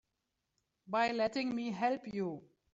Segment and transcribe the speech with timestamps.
[0.87, 2.41] By letting me help you.